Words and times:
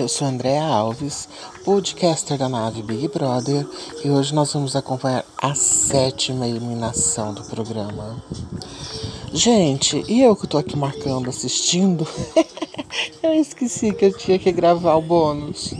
Eu 0.00 0.08
sou 0.08 0.26
Andréa 0.26 0.64
Alves, 0.64 1.28
podcaster 1.62 2.38
da 2.38 2.48
nave 2.48 2.82
Big 2.82 3.06
Brother, 3.08 3.68
e 4.02 4.10
hoje 4.10 4.34
nós 4.34 4.50
vamos 4.50 4.74
acompanhar 4.74 5.26
a 5.36 5.54
sétima 5.54 6.48
eliminação 6.48 7.34
do 7.34 7.44
programa. 7.44 8.16
Gente, 9.30 10.02
e 10.08 10.22
eu 10.22 10.34
que 10.34 10.46
tô 10.46 10.56
aqui 10.56 10.74
marcando, 10.74 11.28
assistindo, 11.28 12.08
eu 13.22 13.34
esqueci 13.34 13.92
que 13.92 14.06
eu 14.06 14.16
tinha 14.16 14.38
que 14.38 14.50
gravar 14.50 14.94
o 14.94 15.02
bônus. 15.02 15.74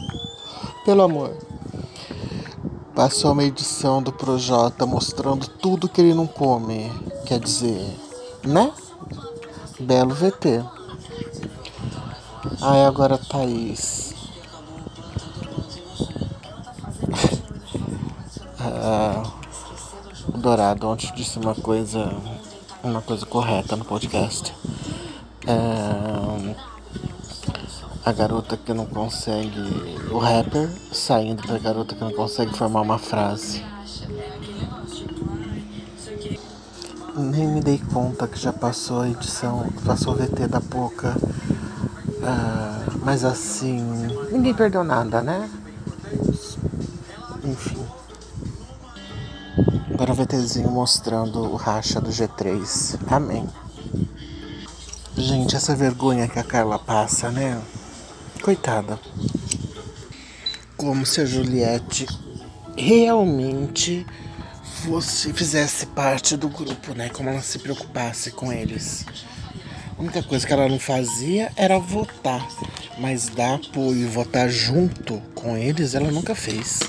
Pelo 0.85 1.01
amor. 1.01 1.35
Passou 2.95 3.33
uma 3.33 3.45
edição 3.45 4.03
do 4.03 4.13
Projota 4.13 4.85
mostrando 4.85 5.49
tudo 5.49 5.89
que 5.89 5.99
ele 5.99 6.13
não 6.13 6.27
come. 6.27 6.93
Quer 7.25 7.41
dizer, 7.41 7.97
né? 8.45 8.71
Belo 9.79 10.15
VT. 10.15 10.63
Aí 12.61 12.85
agora 12.85 13.17
Thaís. 13.17 14.00
Ontem 20.91 21.09
disse 21.15 21.39
uma 21.39 21.55
coisa. 21.55 22.13
Uma 22.83 23.01
coisa 23.01 23.25
correta 23.25 23.77
no 23.77 23.85
podcast. 23.85 24.53
É, 25.47 26.57
a 28.05 28.11
garota 28.11 28.57
que 28.57 28.75
não 28.75 28.87
consegue. 28.87 29.61
O 30.11 30.19
rapper 30.19 30.69
saindo 30.93 31.47
da 31.47 31.59
garota 31.59 31.95
que 31.95 32.01
não 32.03 32.13
consegue 32.13 32.57
formar 32.59 32.81
uma 32.81 32.99
frase. 32.99 33.65
Nem 37.15 37.47
me 37.47 37.61
dei 37.61 37.79
conta 37.93 38.27
que 38.27 38.39
já 38.39 38.53
passou 38.53 39.03
a 39.03 39.09
edição, 39.09 39.71
passou 39.87 40.15
o 40.15 40.17
VT 40.17 40.49
da 40.49 40.61
Poca. 40.61 41.15
Ah, 42.25 42.83
mas 43.05 43.25
assim, 43.25 43.81
ninguém 44.33 44.55
perdeu 44.55 44.83
nada, 44.83 45.23
né? 45.23 45.49
VTzinho 50.21 50.71
mostrando 50.71 51.41
o 51.41 51.57
racha 51.57 51.99
do 51.99 52.11
G3. 52.11 52.99
Amém. 53.09 53.49
Gente, 55.17 55.57
essa 55.57 55.75
vergonha 55.75 56.29
que 56.29 56.39
a 56.39 56.45
Carla 56.45 56.79
passa, 56.79 57.31
né? 57.31 57.59
Coitada. 58.43 59.01
Como 60.77 61.07
se 61.07 61.23
a 61.23 61.25
Juliette 61.25 62.07
realmente 62.77 64.07
fosse 64.85 65.33
fizesse 65.33 65.87
parte 65.87 66.37
do 66.37 66.51
grupo, 66.51 66.95
né? 66.95 67.09
Como 67.09 67.31
ela 67.31 67.41
se 67.41 67.59
preocupasse 67.59 68.31
com 68.31 68.53
eles. 68.53 69.07
A 69.97 70.03
única 70.03 70.23
coisa 70.23 70.47
que 70.47 70.53
ela 70.53 70.69
não 70.69 70.79
fazia 70.79 71.51
era 71.57 71.79
votar, 71.79 72.47
mas 72.99 73.31
dar 73.31 73.55
apoio 73.55 73.97
e 73.97 74.07
votar 74.07 74.51
junto 74.51 75.19
com 75.35 75.57
eles 75.57 75.95
ela 75.95 76.11
nunca 76.11 76.35
fez. 76.35 76.81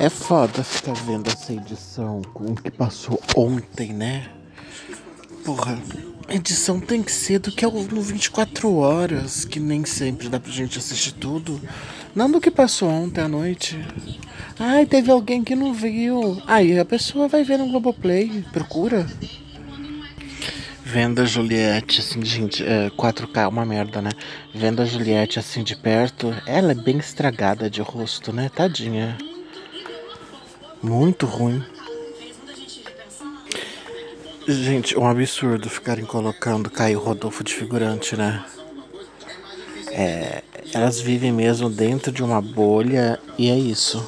É 0.00 0.08
foda 0.08 0.64
ficar 0.64 0.94
vendo 0.94 1.28
essa 1.28 1.52
edição 1.52 2.22
com 2.32 2.52
o 2.52 2.56
que 2.56 2.70
passou 2.70 3.20
ontem, 3.36 3.92
né? 3.92 4.30
Porra, 5.44 5.78
edição 6.26 6.80
tem 6.80 7.02
que 7.02 7.12
ser 7.12 7.38
do 7.38 7.52
que 7.52 7.66
é 7.66 7.70
no 7.70 8.00
24 8.00 8.76
horas, 8.76 9.44
que 9.44 9.60
nem 9.60 9.84
sempre 9.84 10.30
dá 10.30 10.40
pra 10.40 10.50
gente 10.50 10.78
assistir 10.78 11.12
tudo. 11.12 11.60
Não 12.14 12.30
do 12.30 12.40
que 12.40 12.50
passou 12.50 12.88
ontem 12.88 13.20
à 13.20 13.28
noite. 13.28 13.78
Ai, 14.58 14.86
teve 14.86 15.10
alguém 15.10 15.44
que 15.44 15.54
não 15.54 15.74
viu. 15.74 16.40
Aí 16.46 16.78
a 16.78 16.84
pessoa 16.86 17.28
vai 17.28 17.44
ver 17.44 17.58
no 17.58 17.68
Globoplay, 17.68 18.42
procura. 18.54 19.06
Vendo 20.82 21.20
a 21.20 21.26
Juliette, 21.26 22.00
assim, 22.00 22.24
gente, 22.24 22.64
é, 22.64 22.88
4K 22.88 23.42
é 23.42 23.46
uma 23.46 23.66
merda, 23.66 24.00
né? 24.00 24.10
Vendo 24.54 24.80
a 24.80 24.86
Juliette 24.86 25.38
assim 25.38 25.62
de 25.62 25.76
perto, 25.76 26.34
ela 26.46 26.72
é 26.72 26.74
bem 26.74 26.96
estragada 26.96 27.68
de 27.68 27.82
rosto, 27.82 28.32
né? 28.32 28.48
Tadinha. 28.48 29.18
Muito 30.82 31.26
ruim. 31.26 31.62
Gente, 34.48 34.98
um 34.98 35.06
absurdo 35.06 35.68
ficarem 35.68 36.04
colocando 36.04 36.70
Caio 36.70 36.98
Rodolfo 36.98 37.44
de 37.44 37.54
figurante, 37.54 38.16
né? 38.16 38.44
É, 39.88 40.42
elas 40.72 41.00
vivem 41.00 41.30
mesmo 41.30 41.68
dentro 41.68 42.10
de 42.10 42.22
uma 42.22 42.40
bolha 42.40 43.20
e 43.36 43.50
é 43.50 43.56
isso. 43.56 44.04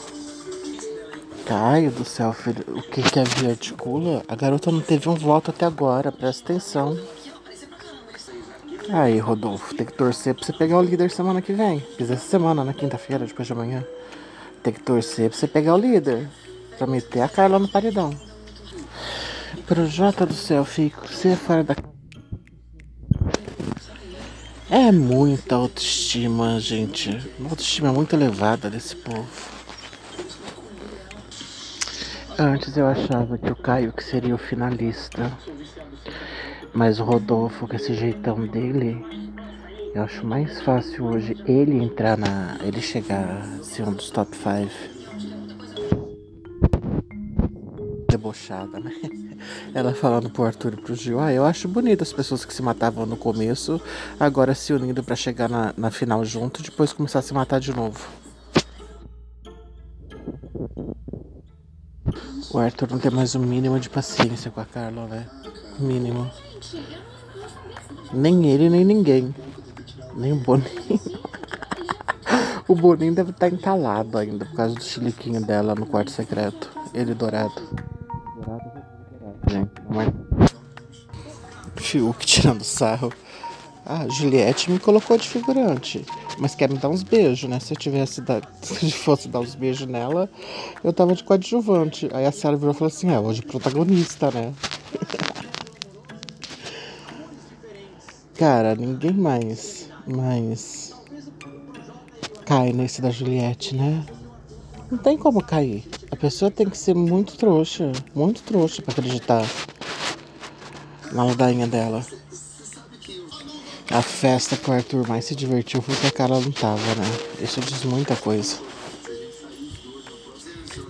Caio 1.44 1.90
do 1.90 2.04
céu, 2.04 2.32
filho, 2.32 2.64
o 2.68 2.82
que 2.82 3.02
que 3.02 3.20
a 3.20 3.24
Via 3.24 3.50
articula? 3.50 4.22
A 4.26 4.34
garota 4.34 4.72
não 4.72 4.80
teve 4.80 5.08
um 5.08 5.14
voto 5.14 5.50
até 5.50 5.66
agora, 5.66 6.10
presta 6.10 6.52
atenção. 6.52 6.98
Aí, 8.90 9.18
Rodolfo, 9.18 9.74
tem 9.74 9.84
que 9.84 9.92
torcer 9.92 10.34
pra 10.34 10.44
você 10.44 10.52
pegar 10.52 10.78
o 10.78 10.82
líder 10.82 11.10
semana 11.10 11.42
que 11.42 11.52
vem. 11.52 11.80
Fiz 11.96 12.10
essa 12.10 12.28
semana, 12.28 12.64
na 12.64 12.72
quinta-feira, 12.72 13.26
depois 13.26 13.46
de 13.46 13.52
amanhã. 13.52 13.84
Tem 14.62 14.72
que 14.72 14.82
torcer 14.82 15.28
pra 15.28 15.38
você 15.38 15.46
pegar 15.46 15.74
o 15.74 15.78
líder. 15.78 16.28
Pra 16.82 16.90
meter 16.90 17.20
a 17.20 17.28
Carla 17.28 17.60
no 17.60 17.68
paredão. 17.68 18.10
Projota 19.68 20.26
do 20.26 20.34
céu, 20.34 20.64
fico. 20.64 21.06
Você 21.06 21.28
é 21.28 21.36
fora 21.36 21.62
da. 21.62 21.76
É 24.68 24.90
muita 24.90 25.54
autoestima, 25.54 26.58
gente. 26.58 27.16
Uma 27.38 27.50
autoestima 27.50 27.92
muito 27.92 28.16
elevada 28.16 28.68
desse 28.68 28.96
povo. 28.96 29.28
Antes 32.36 32.76
eu 32.76 32.88
achava 32.88 33.38
que 33.38 33.52
o 33.52 33.54
Caio 33.54 33.92
que 33.92 34.02
seria 34.02 34.34
o 34.34 34.38
finalista. 34.38 35.30
Mas 36.74 36.98
o 36.98 37.04
Rodolfo, 37.04 37.68
com 37.68 37.76
esse 37.76 37.94
jeitão 37.94 38.44
dele, 38.44 39.30
eu 39.94 40.02
acho 40.02 40.26
mais 40.26 40.60
fácil 40.62 41.04
hoje 41.04 41.36
ele 41.46 41.76
entrar 41.76 42.18
na. 42.18 42.56
ele 42.60 42.82
chegar 42.82 43.40
a 43.40 43.62
ser 43.62 43.86
um 43.86 43.92
dos 43.92 44.10
top 44.10 44.36
5. 44.36 45.01
Debochada, 48.22 48.78
né? 48.78 48.92
Ela 49.74 49.92
falando 49.92 50.30
pro 50.30 50.44
Arthur 50.44 50.74
e 50.74 50.76
pro 50.76 50.94
Gil, 50.94 51.18
ah, 51.18 51.32
eu 51.32 51.44
acho 51.44 51.66
bonito 51.66 52.02
as 52.02 52.12
pessoas 52.12 52.44
que 52.44 52.54
se 52.54 52.62
matavam 52.62 53.04
no 53.04 53.16
começo, 53.16 53.80
agora 54.18 54.54
se 54.54 54.72
unindo 54.72 55.02
para 55.02 55.16
chegar 55.16 55.48
na, 55.48 55.74
na 55.76 55.90
final 55.90 56.24
junto 56.24 56.60
e 56.60 56.64
depois 56.64 56.92
começar 56.92 57.18
a 57.18 57.22
se 57.22 57.34
matar 57.34 57.58
de 57.58 57.74
novo. 57.74 57.98
O 62.54 62.58
Arthur 62.58 62.92
não 62.92 62.98
tem 63.00 63.10
mais 63.10 63.34
o 63.34 63.40
mínimo 63.40 63.80
de 63.80 63.90
paciência 63.90 64.52
com 64.52 64.60
a 64.60 64.64
Carla, 64.64 65.06
né? 65.06 65.26
Mínimo. 65.80 66.30
Nem 68.12 68.46
ele, 68.46 68.70
nem 68.70 68.84
ninguém. 68.84 69.34
Nem 70.14 70.32
o 70.32 70.36
Boninho. 70.36 70.68
o 72.68 72.74
Boninho 72.76 73.14
deve 73.14 73.30
estar 73.30 73.48
entalado 73.48 74.16
ainda 74.16 74.44
por 74.44 74.54
causa 74.54 74.74
do 74.74 74.84
chiliquinho 74.84 75.44
dela 75.44 75.74
no 75.74 75.86
quarto 75.86 76.12
secreto. 76.12 76.70
Ele. 76.94 77.14
Dourado, 77.14 77.62
Fiuk 81.92 82.24
tirando 82.24 82.64
sarro. 82.64 83.12
Ah, 83.84 84.08
Juliette 84.08 84.70
me 84.70 84.78
colocou 84.78 85.18
de 85.18 85.28
figurante. 85.28 86.02
Mas 86.38 86.54
quer 86.54 86.70
me 86.70 86.78
dar 86.78 86.88
uns 86.88 87.02
beijos, 87.02 87.50
né? 87.50 87.60
Se 87.60 87.74
eu 87.74 87.76
tivesse 87.76 88.22
da... 88.22 88.40
se 88.62 88.90
fosse 88.92 89.28
dar 89.28 89.40
uns 89.40 89.54
beijos 89.54 89.86
nela, 89.86 90.30
eu 90.82 90.90
tava 90.90 91.14
de 91.14 91.22
coadjuvante. 91.22 92.08
Aí 92.14 92.24
a 92.24 92.32
Sarah 92.32 92.56
virou 92.56 92.72
e 92.72 92.74
falou 92.74 92.88
assim: 92.88 93.12
é, 93.12 93.20
hoje 93.20 93.42
protagonista, 93.42 94.30
né? 94.30 94.54
Cara, 98.36 98.74
ninguém 98.74 99.12
mais. 99.12 99.90
Mais. 100.06 100.94
Cai 102.46 102.72
nesse 102.72 103.02
da 103.02 103.10
Juliette, 103.10 103.76
né? 103.76 104.02
Não 104.90 104.96
tem 104.96 105.18
como 105.18 105.44
cair. 105.44 105.86
A 106.10 106.16
pessoa 106.16 106.50
tem 106.50 106.70
que 106.70 106.78
ser 106.78 106.94
muito 106.94 107.36
trouxa. 107.36 107.92
Muito 108.14 108.42
trouxa 108.44 108.80
pra 108.80 108.92
acreditar 108.92 109.44
na 111.12 111.24
ladainha 111.24 111.66
dela. 111.66 112.04
A 113.90 114.00
festa 114.00 114.56
que 114.56 114.70
o 114.70 114.72
Arthur 114.72 115.06
mais 115.06 115.26
se 115.26 115.34
divertiu 115.34 115.82
foi 115.82 115.94
que 115.94 116.06
a 116.06 116.10
cara 116.10 116.40
não 116.40 116.50
tava, 116.50 116.94
né? 116.94 117.04
Isso 117.40 117.60
diz 117.60 117.84
muita 117.84 118.16
coisa. 118.16 118.56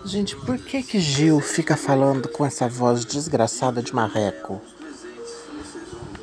Gente, 0.04 0.36
por 0.36 0.58
que 0.58 0.82
que 0.82 1.00
Gil 1.00 1.40
fica 1.40 1.76
falando 1.76 2.28
com 2.28 2.44
essa 2.44 2.68
voz 2.68 3.04
desgraçada 3.04 3.82
de 3.82 3.94
marreco? 3.94 4.60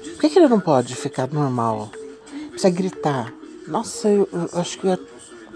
Por 0.02 0.22
que, 0.22 0.30
que 0.30 0.40
ele 0.40 0.48
não 0.48 0.60
pode 0.60 0.96
ficar 0.96 1.28
normal? 1.28 1.90
Precisa 2.52 2.70
gritar. 2.70 3.34
Nossa, 3.68 4.10
eu, 4.10 4.28
eu 4.32 4.60
acho 4.60 4.78
que 4.78 4.86
eu 4.86 4.92
ia 4.92 5.00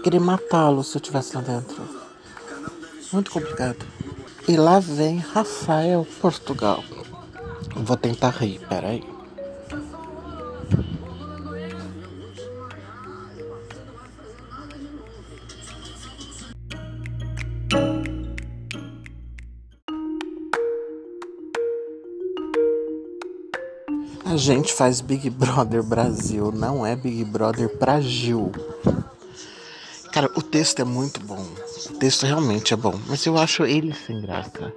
querer 0.02 0.20
matá-lo 0.20 0.82
se 0.82 0.96
eu 0.96 1.00
estivesse 1.00 1.34
lá 1.36 1.42
dentro. 1.42 1.82
Muito 3.12 3.30
complicado. 3.30 3.86
E 4.48 4.56
lá 4.56 4.78
vem 4.80 5.18
Rafael 5.18 6.06
Portugal. 6.20 6.82
Vou 7.76 7.96
tentar 7.96 8.30
rir, 8.30 8.60
peraí. 8.68 9.02
A 24.24 24.36
gente 24.36 24.72
faz 24.72 25.00
Big 25.00 25.30
Brother 25.30 25.82
Brasil, 25.82 26.50
não 26.50 26.84
é 26.84 26.96
Big 26.96 27.24
Brother 27.24 27.68
pra 27.78 28.00
Gil. 28.00 28.50
Cara, 30.12 30.30
o 30.36 30.42
texto 30.42 30.80
é 30.80 30.84
muito 30.84 31.20
bom. 31.20 31.44
O 31.90 31.98
texto 31.98 32.26
realmente 32.26 32.74
é 32.74 32.76
bom, 32.76 32.98
mas 33.06 33.24
eu 33.26 33.38
acho 33.38 33.64
ele 33.64 33.94
sem 33.94 34.20
graça. 34.20 34.72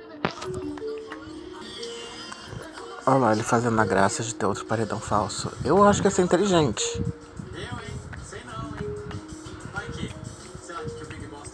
Olha 3.10 3.20
lá, 3.20 3.32
ele 3.32 3.42
fazendo 3.42 3.80
a 3.80 3.86
graça 3.86 4.22
de 4.22 4.36
ter 4.36 4.46
outro 4.46 4.66
paredão 4.66 5.00
falso. 5.00 5.50
Eu 5.64 5.82
acho 5.82 6.02
que 6.02 6.08
ia 6.08 6.12
ser 6.12 6.24
inteligente. 6.24 6.84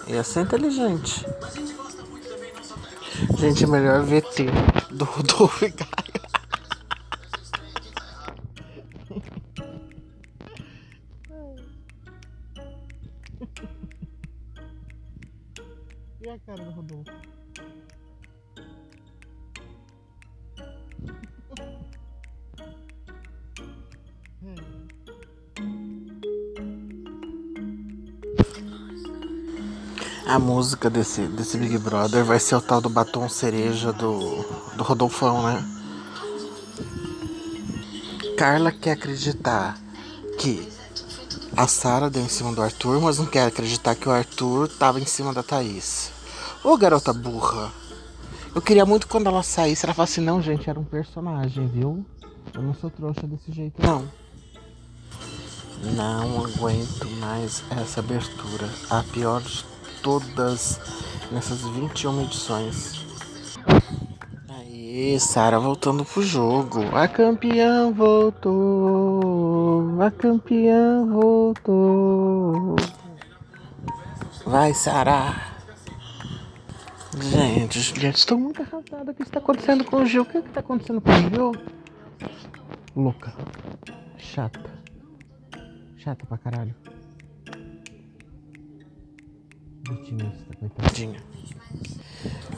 Ia 0.07 0.23
ser 0.23 0.41
inteligente. 0.41 1.23
Gente, 3.37 3.67
melhor 3.67 4.01
VT 4.01 4.47
do 4.89 5.05
Rodolfo 5.05 5.65
e 5.65 5.71
A 30.33 30.39
música 30.39 30.89
desse, 30.89 31.27
desse 31.27 31.59
Big 31.59 31.77
Brother 31.77 32.25
vai 32.25 32.39
ser 32.39 32.55
o 32.55 32.61
tal 32.61 32.81
do 32.81 32.89
batom 32.89 33.29
cereja 33.29 33.93
do, 33.93 34.43
do 34.75 34.83
Rodolfão, 34.83 35.43
né? 35.43 35.63
Carla 38.35 38.71
quer 38.71 38.93
acreditar 38.93 39.77
que 40.39 40.67
a 41.55 41.67
Sara 41.67 42.09
deu 42.09 42.23
em 42.23 42.29
cima 42.29 42.51
do 42.51 42.63
Arthur, 42.63 42.99
mas 42.99 43.19
não 43.19 43.27
quer 43.27 43.45
acreditar 43.45 43.93
que 43.93 44.09
o 44.09 44.11
Arthur 44.11 44.67
tava 44.69 44.99
em 44.99 45.05
cima 45.05 45.31
da 45.31 45.43
Thaís. 45.43 46.09
Ô 46.63 46.75
garota 46.77 47.13
burra! 47.13 47.71
Eu 48.55 48.61
queria 48.63 48.87
muito 48.87 49.07
quando 49.07 49.27
ela 49.27 49.43
saísse, 49.43 49.85
ela 49.85 49.93
falasse, 49.93 50.19
não, 50.19 50.41
gente, 50.41 50.67
era 50.67 50.79
um 50.79 50.83
personagem, 50.83 51.67
viu? 51.67 52.03
Eu 52.55 52.63
não 52.63 52.73
sou 52.73 52.89
trouxa 52.89 53.27
desse 53.27 53.51
jeito, 53.51 53.79
não. 53.79 54.09
Não 55.93 56.43
aguento 56.43 57.07
mais 57.19 57.63
essa 57.69 57.99
abertura. 57.99 58.67
A 58.89 59.03
pior 59.03 59.39
de 59.39 59.72
todas 60.03 60.79
nessas 61.31 61.61
21 61.61 62.21
edições. 62.23 63.03
Aí, 64.49 65.19
Sara 65.19 65.57
voltando 65.59 66.05
pro 66.05 66.21
jogo. 66.21 66.81
A 66.95 67.07
campeã 67.07 67.91
voltou. 67.91 69.31
A 70.01 70.11
campeã 70.11 71.05
voltou. 71.05 72.75
Vai, 74.45 74.73
Sara. 74.73 75.53
Gente, 77.17 77.79
Juliette, 77.79 78.19
estou 78.19 78.37
muito 78.37 78.61
arrasada. 78.61 79.11
O 79.11 79.15
que 79.15 79.23
está 79.23 79.39
acontecendo 79.39 79.85
com 79.85 79.97
o 79.97 80.05
Gil? 80.05 80.23
O 80.23 80.25
que 80.25 80.37
está 80.39 80.59
acontecendo 80.59 80.99
com 80.99 81.09
o 81.09 81.29
Gil? 81.29 81.53
Louca. 82.95 83.33
Chata. 84.17 84.69
Chata 85.97 86.25
pra 86.25 86.37
caralho. 86.37 86.82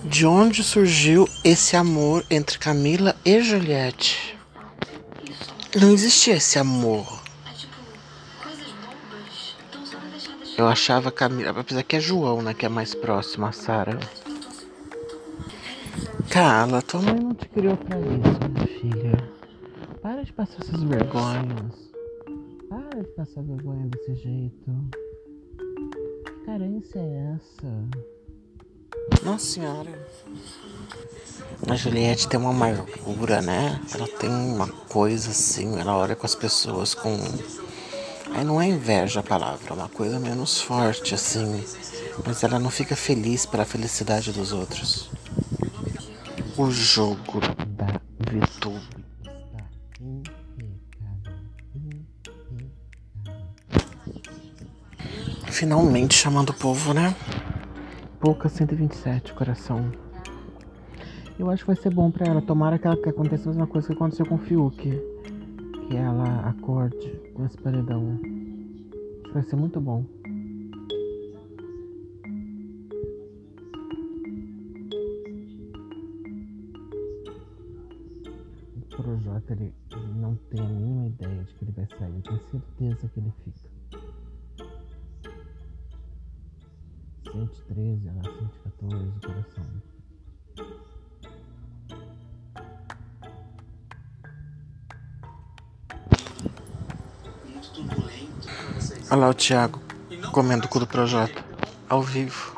De 0.04 0.26
onde 0.26 0.64
surgiu 0.64 1.28
esse 1.44 1.76
amor 1.76 2.26
entre 2.30 2.60
Camila 2.60 3.16
e 3.26 3.42
Juliette? 3.42 4.38
Não 5.80 5.92
existia 5.92 6.36
esse 6.36 6.58
amor. 6.60 7.22
Eu 10.58 10.68
achava 10.68 11.12
Camila, 11.12 11.50
apesar 11.50 11.84
que 11.84 11.98
é 11.98 12.00
João, 12.00 12.42
né, 12.42 12.54
que 12.54 12.66
é 12.66 12.70
mais 12.70 12.96
próximo 12.96 13.46
a 13.46 13.52
Sara. 13.52 14.00
Cala, 16.30 16.82
tua 16.82 17.02
mãe 17.02 17.20
não 17.20 17.34
te 17.34 17.50
criou 17.50 17.76
pra 17.76 17.98
isso, 18.00 18.50
minha 18.52 18.80
filha. 18.80 19.30
Para 20.02 20.24
de 20.24 20.32
passar 20.32 20.62
essas 20.62 20.84
vergonhas. 20.84 21.92
Para 22.70 23.02
de 23.02 23.08
passar 23.16 23.42
vergonha 23.42 23.88
desse 23.88 24.16
jeito. 24.16 25.05
Que 26.45 26.51
carência 26.51 27.00
é 27.00 27.36
essa? 27.36 29.25
Nossa 29.25 29.45
senhora. 29.45 30.07
A 31.68 31.75
Juliette 31.75 32.27
tem 32.27 32.39
uma 32.39 32.51
amargura, 32.51 33.42
né? 33.42 33.81
Ela 33.92 34.07
tem 34.07 34.30
uma 34.30 34.68
coisa 34.68 35.31
assim, 35.31 35.80
ela 35.80 35.97
olha 35.97 36.15
com 36.15 36.24
as 36.24 36.36
pessoas 36.36 36.94
com. 36.94 37.18
Aí 38.36 38.44
não 38.44 38.62
é 38.62 38.68
inveja 38.68 39.21
a 39.21 39.24
palavra, 39.24 39.71
é 39.71 39.74
uma 39.74 39.89
coisa 39.89 40.19
menos 40.19 40.62
forte 40.62 41.15
assim. 41.15 41.63
Mas 42.24 42.44
ela 42.44 42.59
não 42.59 42.69
fica 42.69 42.95
feliz 42.95 43.48
pela 43.48 43.65
felicidade 43.65 44.31
dos 44.31 44.51
outros. 44.53 45.09
O 46.56 46.69
jogo 46.69 47.39
da 47.75 48.00
VTube 48.19 49.05
Finalmente 55.56 56.16
chamando 56.16 56.50
o 56.50 56.54
povo, 56.54 56.94
né? 56.94 57.16
Pouca 58.19 58.50
127, 58.50 59.34
coração. 59.34 59.90
Eu 61.40 61.50
acho 61.50 61.63
que 61.63 61.68
vai 61.68 61.78
ser 61.78 61.94
bom 61.94 62.12
pra 62.12 62.28
ela. 62.28 62.42
Tomara 62.42 62.78
que, 62.78 62.86
ela, 62.86 62.98
que 62.98 63.07
aconteça 63.07 63.46
a 63.46 63.48
mesma 63.54 63.66
coisa 63.66 63.88
que 63.88 63.94
aconteceu 63.94 64.25
com 64.25 64.36
o 64.36 64.38
Fiuk. 64.38 64.75
Que 64.75 65.96
ela 65.96 66.50
acorde 66.50 67.10
com 67.34 67.46
esse 67.46 67.57
paredão. 67.57 68.19
Acho 68.19 69.24
que 69.24 69.34
vai 69.34 69.44
ser 69.44 69.56
muito 69.56 69.80
bom. 69.80 70.04
Projota, 78.90 79.54
ele 79.54 79.74
não 80.18 80.36
tem 80.50 80.60
a 80.60 80.68
mínima 80.68 81.08
ideia 81.08 81.44
de 81.46 81.54
que 81.54 81.63
ele 81.63 81.72
vai 81.72 81.88
sair. 81.98 82.13
Eu 82.13 82.22
tenho 82.22 82.42
certeza 82.51 83.08
que 83.08 83.19
ele 83.22 83.34
fica. 83.46 83.75
113, 87.36 88.10
olha 88.10 88.16
lá, 88.16 88.24
114, 88.24 89.20
coração. 89.20 89.66
Olha 99.12 99.20
lá 99.20 99.30
o 99.30 99.34
Thiago 99.34 99.82
comendo 100.32 100.65
o 100.65 100.70
cu 100.70 100.80
do 100.80 100.88
Projota, 100.88 101.44
ao 101.89 102.01
vivo. 102.01 102.56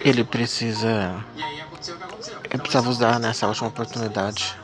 Ele 0.00 0.24
precisa. 0.24 1.24
Ele 2.50 2.58
precisava 2.58 2.90
usar 2.90 3.20
nessa 3.20 3.46
última 3.46 3.68
oportunidade 3.68 4.56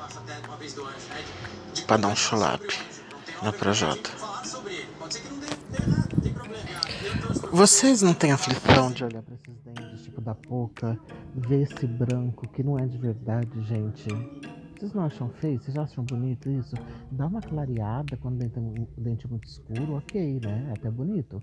para 1.87 1.97
dar 1.97 2.09
um 2.09 2.16
chulape 2.16 2.76
no 3.42 3.52
Projota. 3.52 4.19
Vocês 7.52 8.00
não 8.00 8.14
têm 8.14 8.30
aflição 8.30 8.92
de 8.92 9.04
olhar 9.04 9.23
para 9.23 9.35
esses 9.35 9.61
dentes, 9.64 10.04
tipo 10.04 10.21
da 10.21 10.35
boca, 10.35 10.99
ver 11.35 11.62
esse 11.62 11.87
branco 11.87 12.49
que 12.49 12.62
não 12.62 12.78
é 12.78 12.87
de 12.87 12.97
verdade, 12.97 13.61
gente? 13.62 14.09
Vocês 14.78 14.95
não 14.95 15.04
acham 15.04 15.28
feio? 15.28 15.61
Vocês 15.61 15.76
acham 15.76 16.04
bonito 16.04 16.49
isso? 16.49 16.76
Dá 17.11 17.26
uma 17.26 17.40
clareada 17.40 18.16
quando 18.16 18.37
o 18.37 18.38
dente, 18.38 18.59
é 18.59 18.61
o 18.61 18.88
dente 18.97 19.26
é 19.26 19.28
muito 19.28 19.49
escuro, 19.49 19.97
ok, 19.97 20.40
né? 20.42 20.66
É 20.69 20.73
até 20.73 20.90
bonito. 20.90 21.40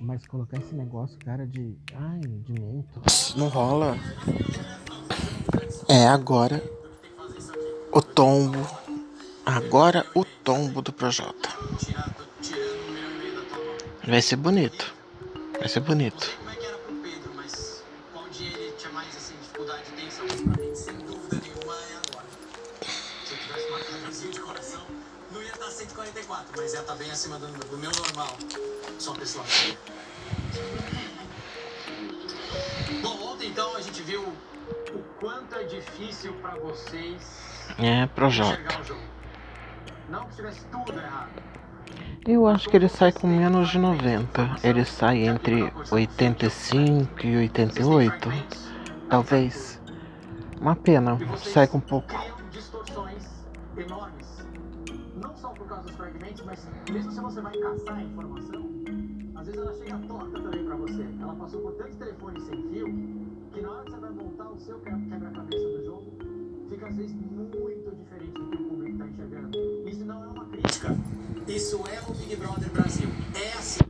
Mas 0.00 0.26
colocar 0.26 0.58
esse 0.58 0.74
negócio, 0.74 1.16
cara, 1.18 1.46
de. 1.46 1.76
Ai, 1.94 2.20
de 2.20 2.52
mento. 2.52 3.00
Não 3.36 3.48
rola. 3.48 3.96
É 5.88 6.08
agora 6.08 6.62
o 7.92 8.02
tombo. 8.02 8.58
Agora 9.46 10.04
o 10.14 10.24
tombo 10.24 10.82
do 10.82 10.92
Projota. 10.92 11.48
Vai 14.06 14.20
ser 14.20 14.36
bonito. 14.36 14.99
Vai 15.60 15.68
ser 15.68 15.80
bonito. 15.80 16.26
É 16.50 16.54
que 16.56 16.64
era 16.64 16.78
pro 16.78 16.94
Pedro, 16.96 17.34
mas 17.36 17.84
mais 18.94 19.14
assim, 19.14 19.34
dificuldade 19.42 19.84
de 19.84 19.92
tensão, 19.92 20.26
pra 20.26 20.64
mim, 20.64 20.74
sem 20.74 20.96
dúvida 20.96 21.36
nenhuma, 21.42 21.74
é 21.74 21.96
agora. 22.08 22.26
Se 23.24 23.34
eu 23.34 23.38
tivesse 23.38 23.68
uma 23.68 24.06
casinha 24.06 24.32
de 24.32 24.40
coração, 24.40 24.80
não 25.30 25.42
ia 25.42 25.52
estar 25.52 25.70
144, 25.70 26.52
mas 26.56 26.72
ia 26.72 26.80
estar 26.80 26.94
bem 26.94 27.10
acima 27.10 27.38
do, 27.38 27.46
do 27.46 27.76
meu 27.76 27.90
normal. 27.92 28.36
Só 28.98 29.12
pessoal. 29.12 29.44
Bom, 33.02 33.32
ontem 33.32 33.48
então 33.48 33.76
a 33.76 33.82
gente 33.82 34.02
viu 34.02 34.22
o 34.22 35.02
quanto 35.20 35.54
é 35.56 35.64
difícil 35.64 36.32
pra 36.40 36.54
vocês 36.56 37.22
é, 37.78 38.04
enxergar 38.04 38.80
o 38.80 38.84
jogo. 38.84 39.02
Não 40.08 40.26
que 40.26 40.36
tivesse 40.36 40.64
tudo 40.72 40.98
errado. 40.98 41.59
Eu 42.26 42.46
acho 42.46 42.68
que 42.68 42.76
ele 42.76 42.88
sai 42.88 43.12
com 43.12 43.26
menos 43.26 43.70
de 43.70 43.78
90. 43.78 44.56
Ele 44.62 44.84
sai 44.84 45.26
entre 45.26 45.72
85 45.90 47.26
e 47.26 47.36
88. 47.36 48.28
Talvez. 49.08 49.80
Uma 50.60 50.76
pena. 50.76 51.18
Segue 51.38 51.76
um 51.76 51.80
pouco. 51.80 52.12
Não 55.16 55.36
só 55.36 55.48
por 55.48 55.66
causa 55.66 55.84
dos 55.84 55.92
fragmentos, 55.92 56.44
mas 56.44 56.68
mesmo 56.90 57.10
se 57.10 57.20
você 57.20 57.40
vai 57.40 57.56
caçar 57.56 57.96
a 57.96 58.02
informação, 58.02 58.68
às 59.34 59.46
vezes 59.46 59.60
ela 59.60 59.74
chega 59.74 59.98
torta 60.06 60.40
também 60.40 60.60
você. 60.80 61.06
Ela 61.20 61.34
passou 61.34 61.72
tantos 61.72 61.96
telefones 61.96 62.42
sem 62.44 62.68
fio 62.68 62.86
que 63.52 63.60
na 63.60 63.70
hora 63.70 63.84
que 63.84 63.90
você 63.90 64.00
vai 64.00 64.10
montar 64.10 64.48
o 64.48 64.58
seu 64.58 64.78
quebra-cabeça 64.80 65.68
do 65.68 65.84
jogo, 65.84 66.12
fica 66.68 66.86
às 66.86 66.96
vezes 66.96 67.16
muito 67.16 67.96
diferente 67.96 68.32
do 68.32 68.50
que 68.50 68.69
Isso 69.86 70.04
não 70.04 70.22
é 70.22 70.26
uma 70.26 70.44
crítica. 70.46 70.96
Isso 71.48 71.80
é 71.88 72.00
o 72.08 72.14
Big 72.14 72.36
Brother 72.36 72.70
Brasil. 72.70 73.08
É 73.34 73.58
assim. 73.58 73.80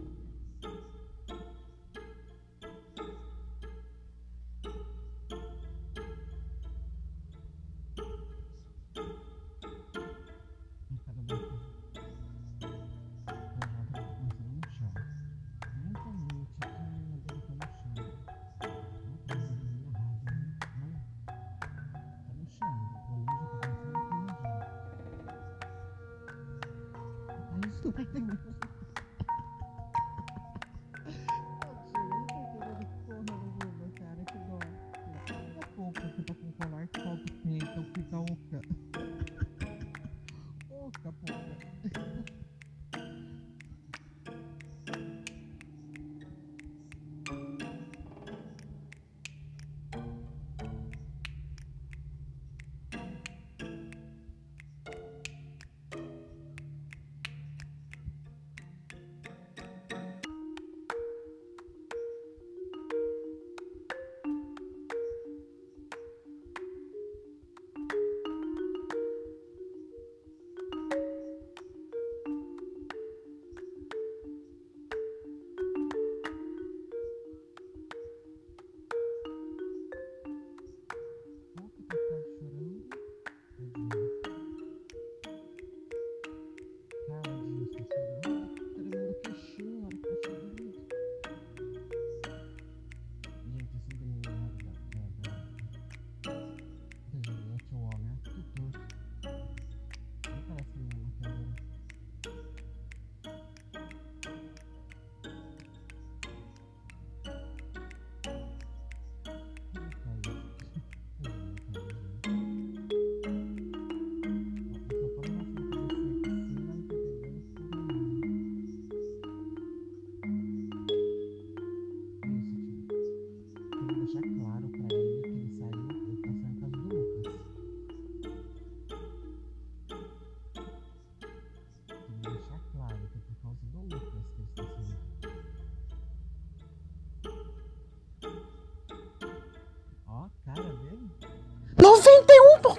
stupid 27.81 28.09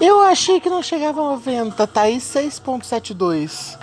Eu 0.00 0.20
achei 0.20 0.60
que 0.60 0.68
não 0.68 0.82
chegava 0.82 1.20
a 1.20 1.30
90, 1.30 1.86
tá 1.86 2.02
aí 2.02 2.16
6,72. 2.16 3.78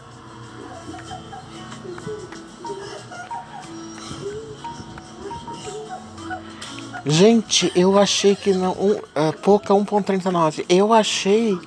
Gente, 7.05 7.72
eu 7.75 7.98
achei 7.98 8.36
que 8.36 8.53
não. 8.53 8.74
Um, 8.74 8.91
uh, 8.91 9.34
pouca 9.41 9.74
1,39. 9.74 10.65
Eu 10.67 10.93
achei 10.93 11.58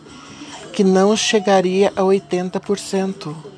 que 0.72 0.84
não 0.84 1.16
chegaria 1.16 1.90
a 1.96 2.02
80%. 2.02 3.51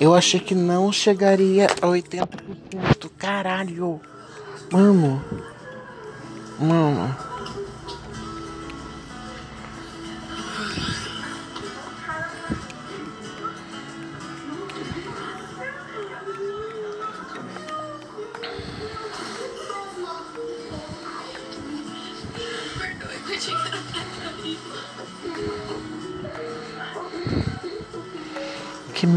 Eu 0.00 0.14
achei 0.14 0.38
que 0.38 0.54
não 0.54 0.92
chegaria 0.92 1.66
a 1.66 1.86
80%. 1.86 3.10
Caralho. 3.18 4.00
Mano. 4.70 5.22
Mano. 6.58 7.27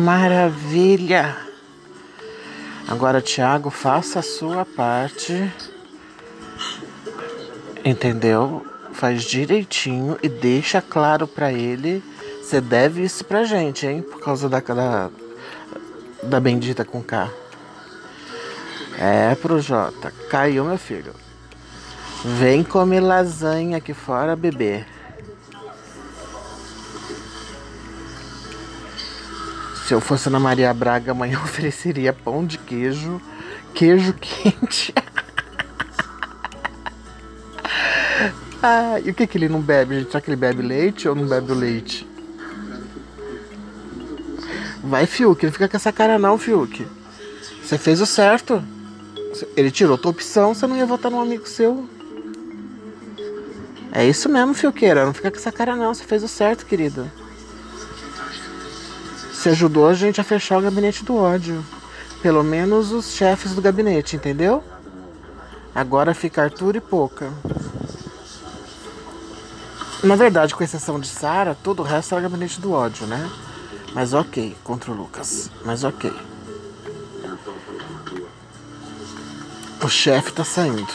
Maravilha! 0.02 1.38
Agora, 2.88 3.22
Tiago, 3.22 3.70
faça 3.70 4.20
a 4.20 4.24
sua 4.24 4.66
parte. 4.66 5.52
Entendeu? 7.86 8.66
Faz 8.92 9.24
direitinho 9.24 10.18
e 10.22 10.28
deixa 10.28 10.82
claro 10.82 11.28
para 11.28 11.54
ele. 11.54 12.04
Você 12.42 12.60
deve 12.60 13.04
isso 13.04 13.24
pra 13.24 13.46
gente, 13.46 13.86
hein? 13.88 14.02
Por 14.02 14.20
causa 14.20 14.50
da, 14.50 14.60
da, 14.60 15.10
da 16.24 16.40
bendita 16.40 16.84
com 16.84 17.02
K. 17.02 17.30
É 18.98 19.36
pro 19.36 19.62
Jota. 19.62 20.12
Caiu, 20.30 20.66
meu 20.66 20.78
filho. 20.78 21.14
Vem 22.26 22.64
comer 22.64 23.00
lasanha 23.00 23.78
aqui 23.78 23.94
fora, 23.94 24.36
bebê. 24.36 24.86
Se 29.92 29.96
eu 29.96 30.00
fosse 30.00 30.30
na 30.30 30.40
Maria 30.40 30.74
Braga, 30.74 31.12
amanhã 31.12 31.34
eu 31.36 31.44
ofereceria 31.44 32.14
pão 32.14 32.46
de 32.46 32.58
queijo, 32.58 33.22
queijo 33.74 34.14
quente. 34.14 34.94
ah, 38.64 39.02
e 39.04 39.10
o 39.10 39.14
que 39.14 39.28
que 39.28 39.38
ele 39.38 39.50
não 39.50 39.60
bebe, 39.60 40.00
gente? 40.00 40.08
Será 40.08 40.22
que 40.22 40.30
ele 40.30 40.38
bebe 40.38 40.62
leite 40.62 41.10
ou 41.10 41.14
não 41.14 41.28
bebe 41.28 41.52
o 41.52 41.56
leite? 41.56 42.08
Vai, 44.82 45.06
Fiuk, 45.06 45.46
não 45.46 45.52
fica 45.52 45.68
com 45.68 45.76
essa 45.76 45.92
cara 45.92 46.18
não, 46.18 46.38
Fiuk. 46.38 46.88
Você 47.62 47.78
fez 47.78 48.00
o 48.00 48.06
certo. 48.06 48.64
Ele 49.58 49.72
tirou 49.72 49.98
tua 49.98 50.12
opção, 50.12 50.54
você 50.54 50.66
não 50.68 50.78
ia 50.78 50.86
votar 50.86 51.12
num 51.12 51.20
amigo 51.20 51.46
seu. 51.46 51.86
É 53.92 54.08
isso 54.08 54.30
mesmo, 54.30 54.54
Fiuqueira. 54.54 55.06
Não 55.06 55.14
fica 55.14 55.30
com 55.30 55.36
essa 55.36 55.52
cara 55.52 55.76
não. 55.76 55.94
Você 55.94 56.06
fez 56.06 56.24
o 56.24 56.30
certo, 56.30 56.66
querido. 56.66 57.12
Você 59.42 59.50
ajudou 59.50 59.88
a 59.88 59.96
gente 59.96 60.22
a 60.22 60.24
fechar 60.24 60.60
o 60.60 60.62
gabinete 60.62 61.04
do 61.04 61.16
ódio. 61.16 61.66
Pelo 62.22 62.44
menos 62.44 62.92
os 62.92 63.12
chefes 63.12 63.56
do 63.56 63.62
gabinete, 63.62 64.16
entendeu? 64.16 64.64
Agora 65.74 66.14
fica 66.14 66.44
Arthur 66.44 66.76
e 66.76 66.80
Poca. 66.80 67.34
Na 70.04 70.16
verdade, 70.16 70.54
com 70.54 70.64
exceção 70.64 71.00
de 71.00 71.08
Sara, 71.08 71.56
todo 71.56 71.80
o 71.80 71.84
resto 71.84 72.14
era 72.14 72.22
gabinete 72.22 72.62
do 72.62 72.72
ódio, 72.72 73.08
né? 73.08 73.32
Mas 73.96 74.14
ok, 74.14 74.56
contra 74.64 74.92
o 74.92 74.94
Lucas. 74.94 75.50
Mas 75.66 75.84
ok. 75.84 76.14
O 79.84 79.90
chefe 79.90 80.34
tá 80.34 80.44
saindo. 80.44 80.94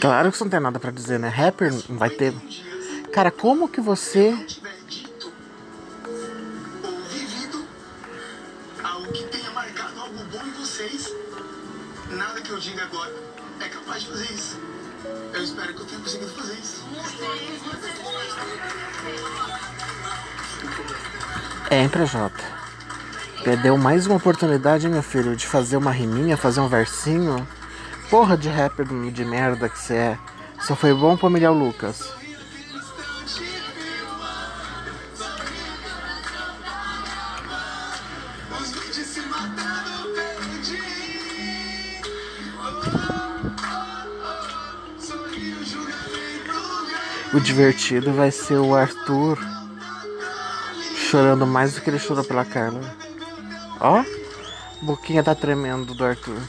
Claro 0.00 0.32
que 0.32 0.38
você 0.38 0.44
não 0.44 0.50
tem 0.50 0.60
nada 0.60 0.78
pra 0.80 0.90
dizer, 0.90 1.18
né? 1.18 1.28
Rapper 1.28 1.72
não 1.88 1.98
vai 1.98 2.10
ter. 2.10 2.34
Cara, 3.12 3.30
como 3.30 3.68
que 3.68 3.80
você. 3.80 4.34
nada 12.10 12.40
que 12.40 12.50
eu 12.50 12.58
diga 12.58 12.82
agora 12.82 13.12
é 13.60 13.68
capaz 13.68 14.02
de 14.02 14.08
fazer 14.08 14.32
isso. 14.32 14.58
Eu 15.32 15.42
espero 15.42 15.74
que 15.74 15.80
eu 15.80 15.86
tenha 15.86 16.00
conseguido 16.00 16.30
fazer 16.32 16.54
isso. 16.54 16.84
Entra, 21.70 22.06
Jota. 22.06 22.44
Perdeu 23.44 23.78
mais 23.78 24.06
uma 24.06 24.16
oportunidade, 24.16 24.88
meu 24.88 25.02
filho, 25.02 25.34
de 25.34 25.46
fazer 25.46 25.76
uma 25.76 25.90
riminha, 25.90 26.36
fazer 26.36 26.60
um 26.60 26.68
versinho. 26.68 27.46
Porra 28.10 28.36
de 28.36 28.48
rapper 28.48 28.86
de 29.12 29.24
merda 29.24 29.68
que 29.68 29.78
você 29.78 29.94
é. 29.94 30.18
Só 30.62 30.74
foi 30.74 30.92
bom 30.92 31.16
pra 31.16 31.28
humilhar 31.28 31.52
o 31.52 31.58
Lucas. 31.58 32.12
O 47.32 47.38
divertido 47.38 48.12
vai 48.12 48.32
ser 48.32 48.56
o 48.56 48.74
Arthur 48.74 49.38
chorando 50.96 51.46
mais 51.46 51.74
do 51.74 51.80
que 51.80 51.88
ele 51.88 51.98
chorou 52.00 52.24
pela 52.24 52.44
Carla. 52.44 52.80
Ó, 53.78 54.04
boquinha 54.82 55.22
tá 55.22 55.32
tremendo 55.32 55.94
do 55.94 56.04
Arthur. 56.04 56.40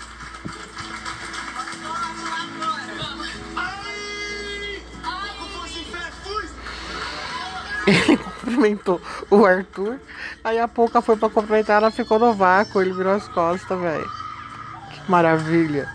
Cumprimentou 8.51 9.01
o 9.29 9.45
Arthur. 9.45 9.99
Aí 10.43 10.59
a 10.59 10.67
pouca 10.67 11.01
foi 11.01 11.15
pra 11.15 11.29
cumprimentar, 11.29 11.77
ela 11.77 11.91
ficou 11.91 12.19
no 12.19 12.33
vácuo. 12.33 12.81
Ele 12.81 12.93
virou 12.93 13.13
as 13.13 13.27
costas, 13.27 13.79
velho. 13.79 14.09
Que 14.91 15.11
maravilha. 15.11 15.89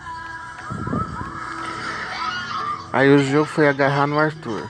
Aí 2.93 3.15
o 3.15 3.19
Gil 3.19 3.45
foi 3.45 3.69
agarrar 3.69 4.07
no 4.07 4.19
Arthur. 4.19 4.63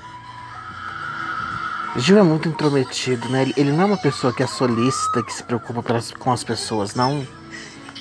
Gil 1.96 2.18
é 2.18 2.22
muito 2.22 2.48
intrometido, 2.48 3.28
né? 3.28 3.50
Ele, 3.56 3.72
não 3.72 3.82
é 3.82 3.84
uma 3.86 3.96
pessoa 3.96 4.32
que 4.32 4.42
é 4.42 4.46
solícita, 4.46 5.22
que 5.22 5.32
se 5.32 5.42
preocupa 5.42 5.82
com 6.18 6.32
as 6.32 6.44
pessoas, 6.44 6.94
não. 6.94 7.26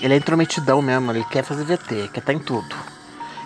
Ele 0.02 0.14
é 0.14 0.18
intrometidão 0.18 0.82
mesmo, 0.82 1.12
ele 1.12 1.24
quer 1.26 1.44
fazer 1.44 1.64
VT, 1.64 2.10
quer 2.12 2.20
estar 2.20 2.34
em 2.34 2.40
tudo. 2.40 2.76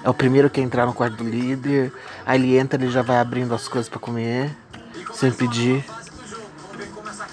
É 0.03 0.09
o 0.09 0.13
primeiro 0.13 0.49
que 0.49 0.59
entrar 0.59 0.85
no 0.85 0.93
quarto 0.93 1.17
do 1.17 1.23
líder, 1.23 1.93
aí 2.25 2.41
ele 2.41 2.57
entra, 2.57 2.81
ele 2.81 2.91
já 2.91 3.03
vai 3.03 3.19
abrindo 3.19 3.53
as 3.53 3.67
coisas 3.67 3.87
pra 3.87 3.99
comer, 3.99 4.49
sem 5.13 5.31
pedir. 5.31 5.85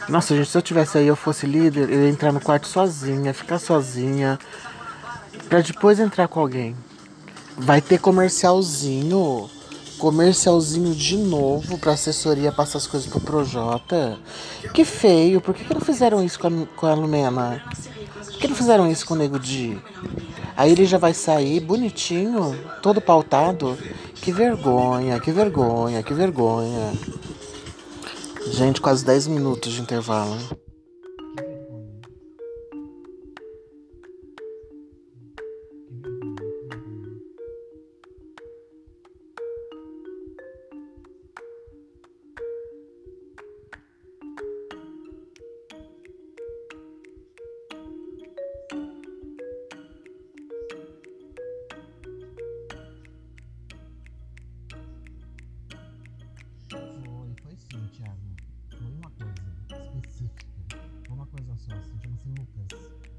Nossa, 0.08 0.36
gente, 0.36 0.48
se 0.48 0.56
eu 0.56 0.62
tivesse 0.62 0.98
aí, 0.98 1.06
eu 1.08 1.16
fosse 1.16 1.46
líder, 1.46 1.90
eu 1.90 2.04
ia 2.04 2.08
entrar 2.08 2.30
no 2.30 2.40
quarto 2.40 2.68
sozinha, 2.68 3.34
ficar 3.34 3.58
sozinha, 3.58 4.38
pra 5.48 5.60
depois 5.60 5.98
entrar 5.98 6.28
com 6.28 6.38
alguém. 6.38 6.76
Vai 7.56 7.80
ter 7.80 7.98
comercialzinho, 7.98 9.50
comercialzinho 9.98 10.94
de 10.94 11.16
novo 11.16 11.76
pra 11.78 11.92
assessoria 11.92 12.52
passar 12.52 12.78
as 12.78 12.86
coisas 12.86 13.08
pro 13.08 13.20
Projota. 13.20 14.16
Que 14.72 14.84
feio, 14.84 15.40
por 15.40 15.52
que, 15.52 15.64
que 15.64 15.74
não 15.74 15.80
fizeram 15.80 16.22
isso 16.22 16.38
com 16.38 16.46
a, 16.46 16.66
com 16.76 16.86
a 16.86 16.94
Lumena? 16.94 17.60
Por 18.14 18.38
que 18.38 18.46
não 18.46 18.54
fizeram 18.54 18.88
isso 18.88 19.04
com 19.06 19.14
o 19.14 19.16
Nego 19.16 19.40
Di? 19.40 19.76
Aí 20.56 20.70
ele 20.70 20.86
já 20.86 20.98
vai 20.98 21.14
sair 21.14 21.58
bonitinho, 21.58 22.56
todo 22.80 23.00
pautado. 23.00 23.76
Que 24.14 24.30
vergonha, 24.30 25.18
que 25.18 25.32
vergonha, 25.32 26.02
que 26.02 26.14
vergonha. 26.14 26.92
Gente, 28.50 28.80
quase 28.80 29.04
10 29.04 29.26
minutos 29.26 29.72
de 29.72 29.80
intervalo. 29.80 30.34
hein? 30.34 30.65
Só, 61.66 61.74
assim, 61.74 61.98
chama-se 62.00 62.28
Lucas. 62.28 63.15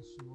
International. 0.00 0.29